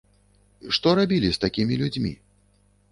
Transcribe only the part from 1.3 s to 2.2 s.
з такімі людзьмі?